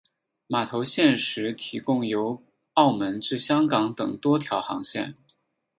[0.47, 2.41] 码头现时提供由
[2.73, 5.13] 澳门至香港等多条航线。